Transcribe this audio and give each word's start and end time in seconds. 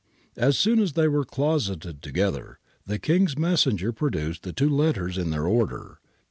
As 0.35 0.57
soon 0.57 0.79
as 0.79 0.93
they 0.93 1.07
were 1.07 1.23
closeted 1.23 2.01
together, 2.01 2.57
the 2.87 2.97
King's 2.97 3.37
messenger 3.37 3.93
pro 3.93 4.09
duced 4.09 4.41
the 4.41 4.51
two 4.51 4.67
letters 4.71 5.15
in 5.15 5.29
their 5.29 5.45
order. 5.45 5.99